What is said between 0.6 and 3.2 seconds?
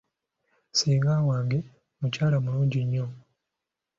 Ssenga wange mukyala mulungi nnyo.